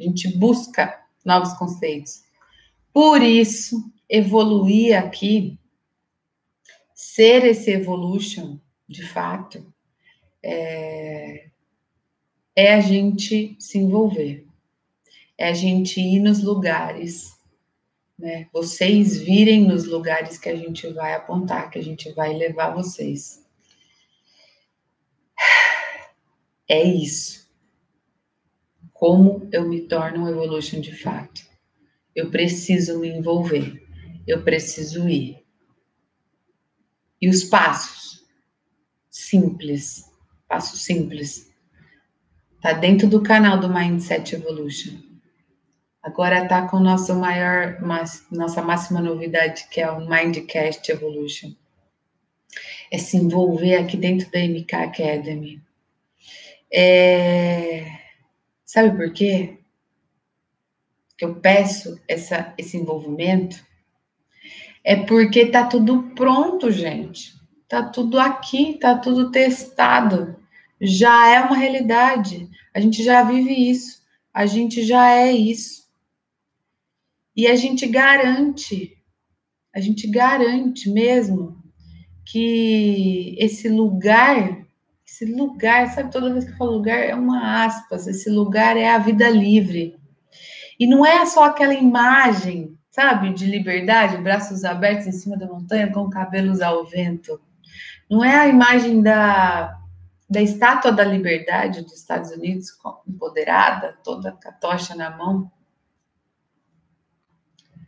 [0.00, 2.22] a gente busca novos conceitos.
[2.90, 5.58] Por isso, evoluir aqui,
[6.94, 9.70] ser esse evolution, de fato,
[10.42, 11.50] é,
[12.56, 14.46] é a gente se envolver,
[15.36, 17.37] é a gente ir nos lugares,
[18.18, 18.48] né?
[18.52, 23.46] Vocês virem nos lugares que a gente vai apontar, que a gente vai levar vocês.
[26.68, 27.48] É isso.
[28.92, 31.40] Como eu me torno um evolution de fato?
[32.14, 33.80] Eu preciso me envolver,
[34.26, 35.46] eu preciso ir.
[37.20, 38.26] E os passos?
[39.08, 40.04] Simples,
[40.46, 41.48] passo simples
[42.60, 45.07] Tá dentro do canal do Mindset Evolution.
[46.02, 47.78] Agora tá com nosso maior,
[48.30, 51.52] nossa máxima novidade, que é o Mindcast Evolution.
[52.90, 55.62] É se envolver aqui dentro da MK Academy.
[56.72, 57.84] É...
[58.64, 59.58] Sabe por quê?
[61.16, 63.66] Que eu peço essa, esse envolvimento?
[64.84, 67.34] É porque tá tudo pronto, gente.
[67.68, 70.38] Tá tudo aqui, tá tudo testado
[70.80, 72.48] já é uma realidade.
[72.74, 74.02] A gente já vive isso.
[74.32, 75.87] A gente já é isso.
[77.38, 78.98] E a gente garante,
[79.72, 81.62] a gente garante mesmo
[82.26, 84.66] que esse lugar,
[85.06, 88.90] esse lugar, sabe, toda vez que eu falo lugar é uma aspas, esse lugar é
[88.90, 89.96] a vida livre.
[90.80, 95.92] E não é só aquela imagem, sabe, de liberdade, braços abertos em cima da montanha
[95.92, 97.40] com cabelos ao vento.
[98.10, 99.78] Não é a imagem da
[100.28, 102.66] da Estátua da Liberdade dos Estados Unidos,
[103.06, 105.50] empoderada, toda com a tocha na mão.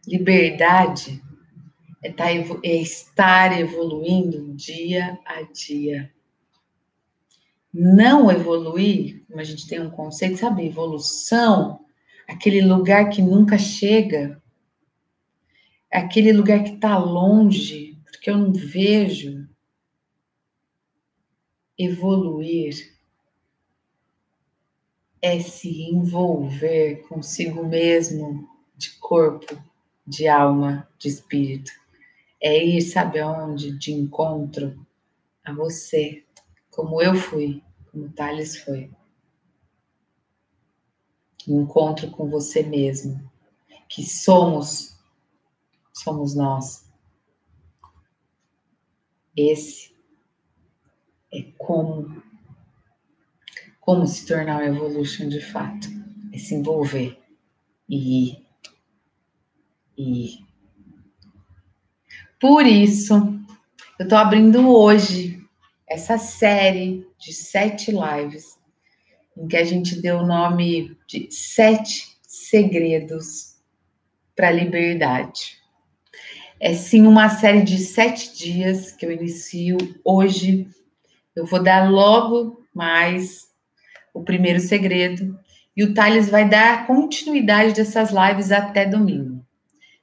[0.07, 1.23] Liberdade
[2.03, 6.13] é, tá, é estar evoluindo dia a dia.
[7.73, 11.81] Não evoluir, como a gente tem um conceito, sabe, evolução,
[12.29, 14.43] aquele lugar que nunca chega,
[15.91, 19.49] aquele lugar que está longe, porque eu não vejo,
[21.83, 22.95] Evoluir
[25.23, 28.47] é se envolver consigo mesmo,
[28.77, 29.59] de corpo,
[30.11, 31.71] de alma, de espírito.
[32.43, 33.79] É ir, sabe aonde?
[33.79, 34.85] De encontro
[35.45, 36.25] a você,
[36.69, 38.91] como eu fui, como Thales foi.
[41.49, 43.31] Um encontro com você mesmo,
[43.89, 44.99] que somos,
[45.93, 46.91] somos nós.
[49.37, 49.95] Esse
[51.33, 52.21] é como,
[53.81, 55.87] como se tornar um evolution de fato,
[56.33, 57.17] é se envolver
[57.89, 58.50] e ir,
[62.41, 63.15] Por isso,
[63.99, 65.39] eu estou abrindo hoje
[65.87, 68.59] essa série de sete lives,
[69.37, 73.57] em que a gente deu o nome de Sete Segredos
[74.35, 75.59] para a Liberdade.
[76.59, 80.67] É sim uma série de sete dias que eu inicio hoje.
[81.37, 83.49] Eu vou dar logo mais
[84.15, 85.39] o primeiro segredo.
[85.77, 89.30] E o Thales vai dar continuidade dessas lives até domingo.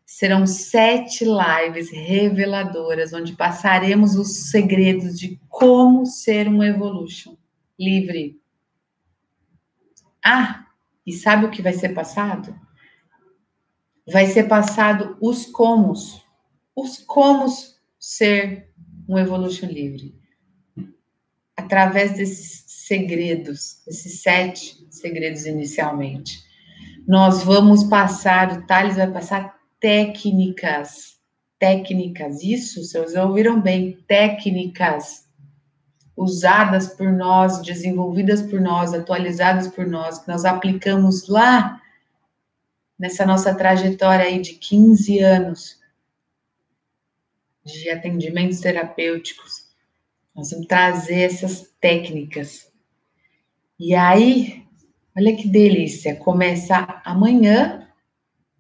[0.09, 7.35] Serão sete lives reveladoras, onde passaremos os segredos de como ser um Evolution
[7.77, 8.39] livre.
[10.23, 10.65] Ah,
[11.05, 12.57] e sabe o que vai ser passado?
[14.09, 16.25] Vai ser passado os comos.
[16.73, 18.71] Os comos ser
[19.09, 20.15] um Evolution livre.
[21.53, 26.41] Através desses segredos, esses sete segredos inicialmente.
[27.05, 31.17] Nós vamos passar, o Thales vai passar técnicas,
[31.59, 35.27] técnicas, isso, vocês ouviram bem, técnicas
[36.15, 41.79] usadas por nós, desenvolvidas por nós, atualizadas por nós, que nós aplicamos lá
[42.97, 45.79] nessa nossa trajetória aí de 15 anos
[47.63, 49.67] de atendimentos terapêuticos.
[50.35, 52.71] Nós vamos trazer essas técnicas.
[53.79, 54.65] E aí,
[55.15, 57.87] olha que delícia, começa amanhã,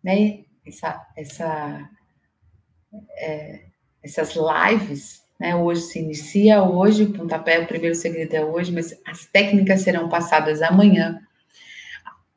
[0.03, 0.43] né?
[0.67, 1.89] Essa, essa,
[3.17, 3.61] é,
[4.03, 5.55] essas lives, né?
[5.55, 10.09] Hoje se inicia hoje, o pontapé, o primeiro segredo é hoje, mas as técnicas serão
[10.09, 11.21] passadas amanhã.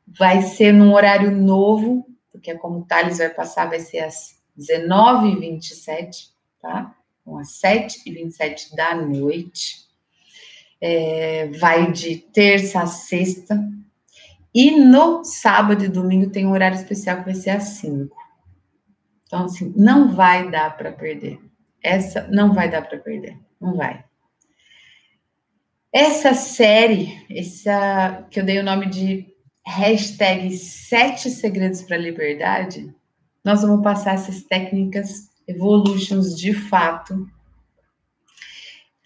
[0.06, 4.40] Vai ser num horário novo, porque é como o Thales vai passar, vai ser às
[4.58, 6.94] 19h27, tá?
[7.20, 9.88] Então, às 7h27 da noite.
[10.82, 13.62] É, vai de terça a sexta.
[14.52, 18.16] E no sábado e domingo tem um horário especial que vai ser às 5.
[19.30, 21.38] Então, assim, não vai dar para perder.
[21.80, 23.38] Essa não vai dar para perder.
[23.60, 24.04] Não vai.
[25.92, 29.32] Essa série, essa que eu dei o nome de
[29.64, 32.92] hashtag Sete Segredos para a Liberdade,
[33.44, 37.30] nós vamos passar essas técnicas evolutions de fato.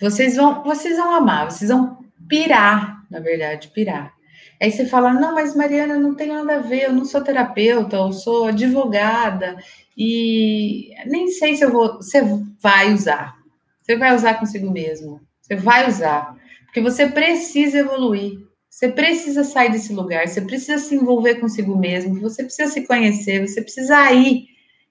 [0.00, 4.14] Vocês vão, vocês vão amar, vocês vão pirar, na verdade, pirar.
[4.61, 7.96] Aí você fala, não, mas Mariana, não tem nada a ver, eu não sou terapeuta,
[7.96, 9.57] eu sou advogada,
[9.96, 11.96] e nem sei se eu vou.
[11.96, 12.22] Você
[12.61, 13.36] vai usar.
[13.82, 15.20] Você vai usar consigo mesmo.
[15.40, 16.36] Você vai usar.
[16.64, 18.38] Porque você precisa evoluir.
[18.68, 20.26] Você precisa sair desse lugar.
[20.26, 22.20] Você precisa se envolver consigo mesmo.
[22.20, 23.46] Você precisa se conhecer.
[23.46, 24.46] Você precisa ir.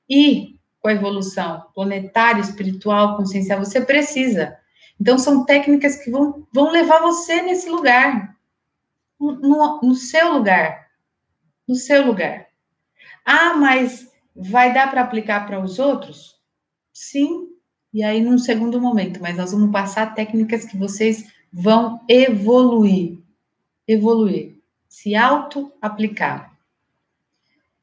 [0.07, 3.59] Ir com a evolução planetária, espiritual, consciencial.
[3.59, 4.55] Você precisa.
[4.99, 8.32] Então, são técnicas que vão, vão levar você nesse lugar.
[9.31, 10.87] No, no seu lugar.
[11.67, 12.47] No seu lugar.
[13.25, 16.35] Ah, mas Vai dar para aplicar para os outros?
[16.91, 17.49] Sim.
[17.93, 23.19] E aí, num segundo momento, mas nós vamos passar técnicas que vocês vão evoluir.
[23.87, 24.57] Evoluir.
[24.89, 26.57] Se auto-aplicar.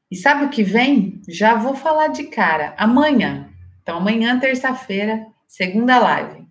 [0.09, 1.21] E sabe o que vem?
[1.27, 2.75] Já vou falar de cara.
[2.77, 3.49] Amanhã.
[3.81, 6.45] Então, amanhã, terça-feira, segunda live.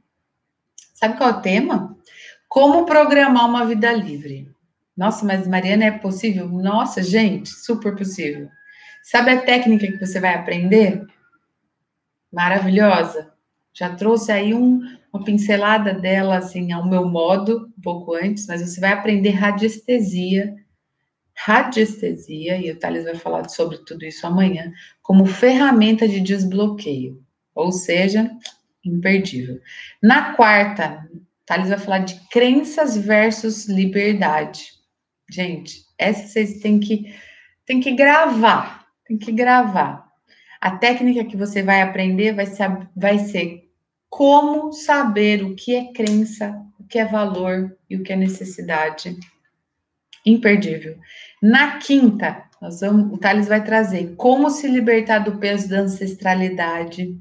[0.95, 1.99] Sabe qual é o tema?
[2.49, 4.50] Como programar uma vida livre.
[5.01, 6.47] Nossa, mas Mariana, é possível?
[6.47, 8.51] Nossa, gente, super possível.
[9.03, 11.07] Sabe a técnica que você vai aprender?
[12.31, 13.33] Maravilhosa.
[13.73, 18.61] Já trouxe aí um, uma pincelada dela, assim, ao meu modo, um pouco antes, mas
[18.61, 20.55] você vai aprender radiestesia.
[21.35, 24.71] Radiestesia, e o Thales vai falar sobre tudo isso amanhã,
[25.01, 27.25] como ferramenta de desbloqueio.
[27.55, 28.31] Ou seja,
[28.85, 29.63] imperdível.
[30.03, 31.09] Na quarta,
[31.47, 34.79] Thales vai falar de crenças versus liberdade.
[35.31, 37.15] Gente, essa vocês têm que,
[37.65, 40.09] têm que gravar tem que gravar.
[40.61, 43.69] A técnica que você vai aprender vai ser, vai ser
[44.09, 49.17] como saber o que é crença, o que é valor e o que é necessidade.
[50.25, 50.97] Imperdível.
[51.43, 57.17] Na quinta, nós vamos, o Thales vai trazer como se libertar do peso da ancestralidade.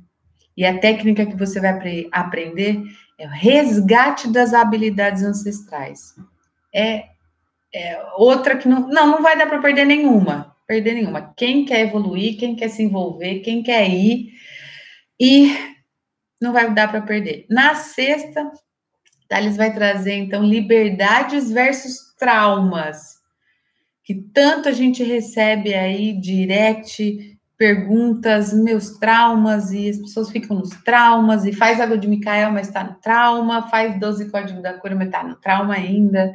[0.55, 2.84] E a técnica que você vai aprender
[3.18, 6.14] é o resgate das habilidades ancestrais.
[6.76, 7.05] É,
[7.74, 11.34] é outra que não, não, não vai dar para perder nenhuma perder nenhuma.
[11.36, 14.34] Quem quer evoluir, quem quer se envolver, quem quer ir,
[15.20, 15.51] e
[16.39, 17.47] não vai dar para perder.
[17.49, 18.51] Na sexta,
[19.28, 23.15] Thales vai trazer, então, liberdades versus traumas,
[24.03, 30.70] que tanto a gente recebe aí, direct, perguntas, meus traumas, e as pessoas ficam nos
[30.84, 34.95] traumas, e faz água de Micael, mas está no trauma, faz 12 código da cura,
[34.95, 36.32] mas está no trauma ainda.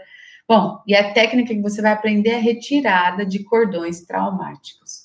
[0.47, 5.05] Bom, e a técnica que você vai aprender é a retirada de cordões traumáticos.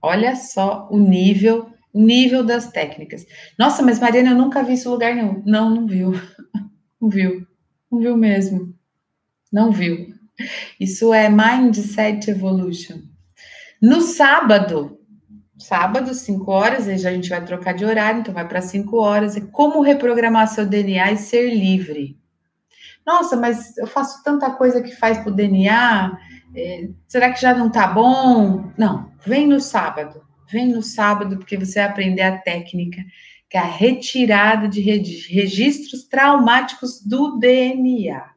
[0.00, 3.26] Olha só o nível, o nível das técnicas.
[3.58, 5.42] Nossa, mas Mariana, eu nunca vi isso em lugar nenhum.
[5.44, 6.12] Não, não viu.
[7.00, 7.46] Não viu.
[7.92, 8.74] Não viu mesmo.
[9.52, 10.14] Não viu.
[10.80, 13.02] Isso é Mindset Evolution.
[13.80, 14.98] No sábado,
[15.58, 18.96] sábado, 5 horas, aí já a gente vai trocar de horário, então vai para 5
[18.96, 19.36] horas.
[19.36, 22.18] É como reprogramar seu DNA e ser livre.
[23.06, 26.18] Nossa, mas eu faço tanta coisa que faz para o DNA,
[26.54, 28.70] é, será que já não tá bom?
[28.78, 30.24] Não, vem no sábado.
[30.50, 33.02] Vem no sábado, porque você vai aprender a técnica,
[33.48, 38.30] que é a retirada de registros traumáticos do DNA.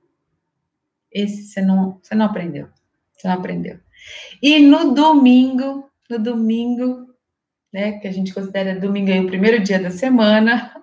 [1.12, 2.68] Esse você não, você não aprendeu.
[3.14, 3.80] Você não aprendeu.
[4.42, 7.08] E no domingo, no domingo,
[7.72, 10.77] né, que a gente considera domingo aí o primeiro dia da semana,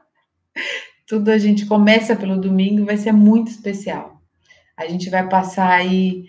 [1.07, 4.21] tudo a gente começa pelo domingo, vai ser muito especial.
[4.77, 6.25] A gente vai passar aí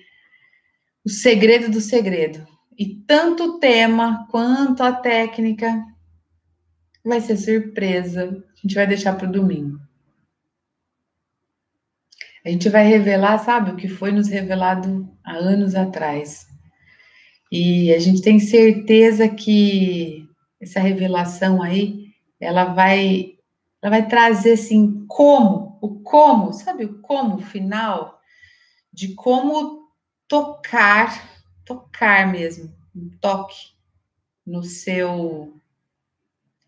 [1.06, 2.46] o segredo do segredo.
[2.78, 5.84] E tanto o tema quanto a técnica
[7.04, 8.24] vai ser surpresa.
[8.24, 9.80] A gente vai deixar para o domingo.
[12.44, 16.46] A gente vai revelar, sabe, o que foi nos revelado há anos atrás.
[17.52, 20.28] E a gente tem certeza que
[20.62, 22.08] essa revelação aí,
[22.40, 23.35] ela vai
[23.86, 28.20] ela vai trazer assim como, o como, sabe o como final
[28.92, 29.92] de como
[30.28, 31.24] tocar,
[31.64, 33.76] tocar mesmo, um toque
[34.44, 35.54] no seu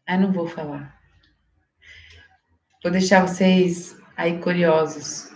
[0.06, 0.96] Ah, não vou falar.
[2.84, 5.32] Vou deixar vocês aí curiosos.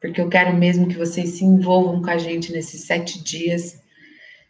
[0.00, 3.82] Porque eu quero mesmo que vocês se envolvam com a gente nesses sete dias,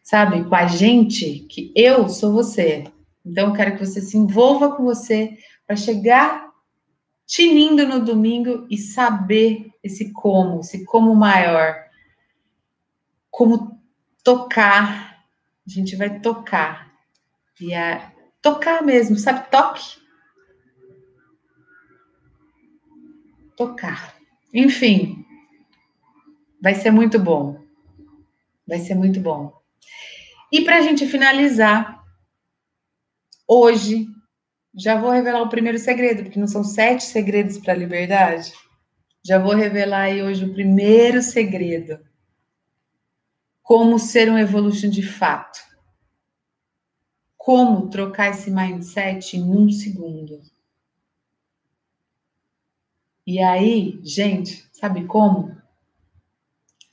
[0.03, 0.45] sabe?
[0.45, 2.85] Com a gente, que eu sou você.
[3.25, 6.53] Então, quero que você se envolva com você para chegar
[7.27, 11.77] tinindo no domingo e saber esse como, esse como maior.
[13.31, 13.81] Como
[14.23, 15.25] tocar.
[15.66, 16.93] A gente vai tocar.
[17.61, 19.49] E é tocar mesmo, sabe?
[19.51, 20.03] Toque.
[23.57, 24.16] Tocar.
[24.53, 25.25] Enfim,
[26.61, 27.62] vai ser muito bom.
[28.66, 29.59] Vai ser muito bom.
[30.51, 32.01] E para a gente finalizar,
[33.55, 34.09] Hoje,
[34.74, 38.50] já vou revelar o primeiro segredo, porque não são sete segredos para a liberdade.
[39.22, 42.00] Já vou revelar aí hoje o primeiro segredo.
[43.62, 45.61] Como ser um evolution de fato.
[47.36, 50.40] Como trocar esse mindset em um segundo.
[53.26, 55.55] E aí, gente, sabe como?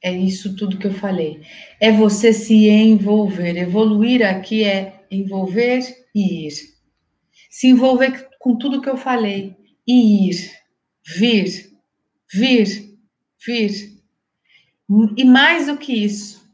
[0.04, 1.42] É isso tudo que eu falei.
[1.80, 3.56] É você se envolver.
[3.56, 6.54] Evoluir aqui é envolver ir.
[7.50, 9.56] Se envolver com tudo que eu falei
[9.88, 10.52] e ir,
[11.06, 11.72] vir,
[12.32, 12.98] vir,
[13.46, 14.00] vir.
[15.18, 16.48] E mais do que isso,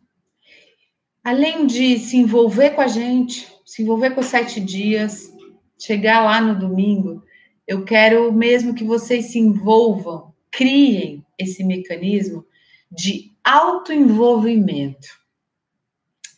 [1.23, 5.31] além de se envolver com a gente, se envolver com os sete dias,
[5.77, 7.23] chegar lá no domingo,
[7.67, 12.45] eu quero mesmo que vocês se envolvam, criem esse mecanismo
[12.91, 15.07] de autoenvolvimento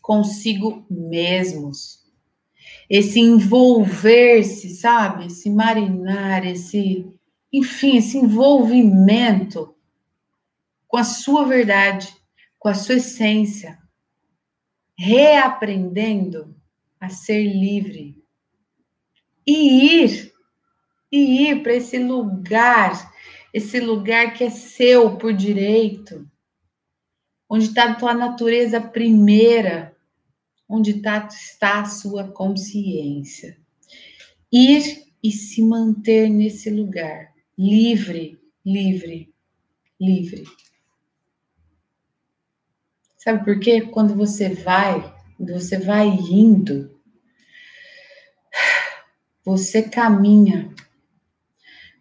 [0.02, 1.97] consigo mesmos
[2.90, 5.28] esse envolver-se, sabe?
[5.28, 7.06] Esse marinar, esse,
[7.52, 9.76] enfim, esse envolvimento
[10.88, 12.16] com a sua verdade,
[12.58, 13.78] com a sua essência,
[14.98, 16.56] reaprendendo
[17.00, 18.18] a ser livre
[19.46, 20.34] e ir
[21.12, 23.14] e ir para esse lugar,
[23.54, 26.30] esse lugar que é seu por direito,
[27.50, 29.97] onde está a tua natureza primeira,
[30.68, 33.58] onde tá, está a sua consciência.
[34.52, 39.34] Ir e se manter nesse lugar, livre, livre,
[40.00, 40.44] livre.
[43.18, 43.82] Sabe por quê?
[43.82, 46.98] Quando você vai, você vai indo,
[49.44, 50.74] você caminha.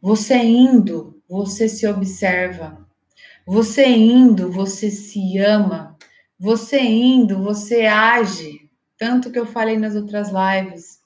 [0.02, 2.86] Você indo, você se observa.
[3.46, 5.95] Você indo, você se ama.
[6.39, 8.68] Você indo, você age,
[8.99, 11.01] tanto que eu falei nas outras lives.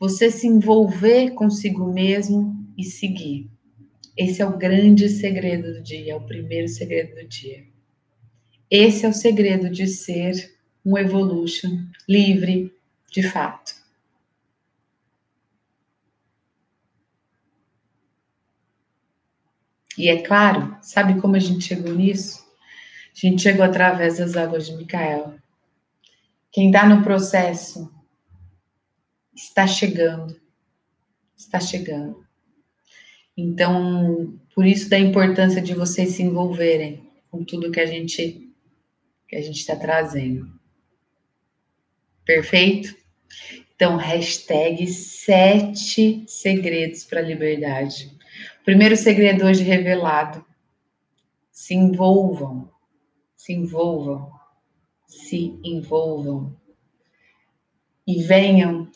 [0.00, 3.50] Você se envolver consigo mesmo e seguir.
[4.16, 7.64] Esse é o grande segredo do dia, é o primeiro segredo do dia.
[8.70, 10.54] Esse é o segredo de ser
[10.84, 12.72] um evolution livre
[13.10, 13.74] de fato.
[19.96, 22.43] E é claro, sabe como a gente chegou nisso?
[23.14, 25.34] A gente chegou através das águas de Micael.
[26.50, 27.92] Quem está no processo
[29.34, 30.40] está chegando.
[31.36, 32.24] Está chegando.
[33.36, 38.52] Então, por isso da importância de vocês se envolverem com tudo que a gente
[39.28, 40.48] que a gente está trazendo.
[42.24, 42.94] Perfeito?
[43.74, 48.16] Então, hashtag sete segredos para a liberdade.
[48.64, 50.44] Primeiro segredo hoje revelado.
[51.50, 52.73] Se envolvam.
[53.44, 54.32] Se envolvam.
[55.06, 56.58] Se envolvam.
[58.06, 58.90] E venham,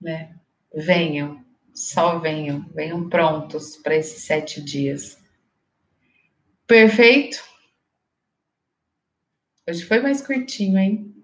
[0.00, 0.40] né?
[0.74, 5.22] Venham, só venham, venham prontos para esses sete dias.
[6.66, 7.44] Perfeito?
[9.68, 11.22] Hoje foi mais curtinho, hein?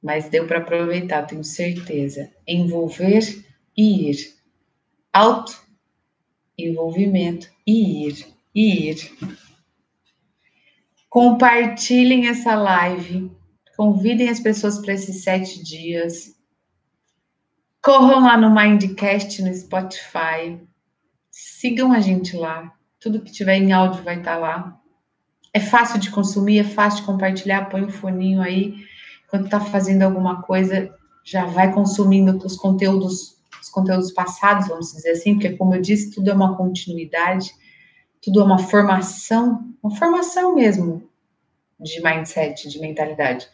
[0.00, 2.32] Mas deu para aproveitar, tenho certeza.
[2.46, 3.44] Envolver
[3.76, 4.36] e ir.
[5.12, 5.66] Auto
[6.56, 8.24] envolvimento e ir,
[8.54, 9.51] e ir.
[11.12, 13.30] Compartilhem essa live,
[13.76, 16.34] convidem as pessoas para esses sete dias.
[17.82, 20.58] Corram lá no Mindcast no Spotify.
[21.30, 22.72] Sigam a gente lá.
[22.98, 24.80] Tudo que tiver em áudio vai estar tá lá.
[25.52, 27.68] É fácil de consumir, é fácil de compartilhar.
[27.68, 28.74] Põe o um foninho aí.
[29.28, 35.10] Quando está fazendo alguma coisa, já vai consumindo os conteúdos os conteúdos passados, vamos dizer
[35.10, 37.52] assim, porque, como eu disse, tudo é uma continuidade,
[38.22, 41.10] tudo é uma formação, uma formação mesmo
[41.78, 43.48] de mindset, de mentalidade.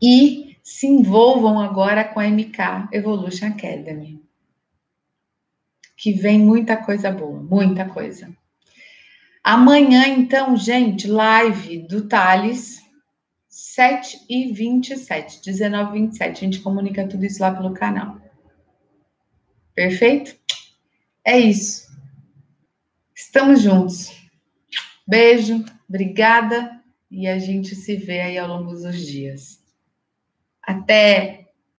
[0.00, 4.22] E se envolvam agora com a MK Evolution Academy.
[5.96, 8.32] Que vem muita coisa boa, muita coisa.
[9.42, 12.80] Amanhã, então, gente, live do Thales,
[13.48, 16.30] 7 e 27, 19 e 27.
[16.30, 18.20] A gente comunica tudo isso lá pelo canal.
[19.74, 20.36] Perfeito?
[21.24, 21.87] É isso.
[23.28, 24.10] Estamos juntos.
[25.06, 29.62] Beijo, obrigada e a gente se vê aí ao longo dos dias.
[30.62, 31.47] Até!